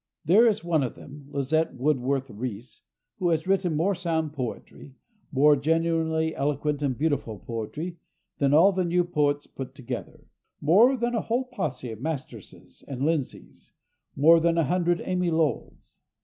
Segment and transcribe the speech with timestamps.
[0.25, 2.81] There is one of them, Lizette Woodworth Reese,
[3.19, 4.95] who has written more sound poetry,
[5.31, 7.99] more genuinely eloquent and beautiful poetry,
[8.39, 13.73] than all the new poets put together—more than a whole posse of Masterses and Lindsays,
[14.15, 15.99] more than a hundred Amy Lowells.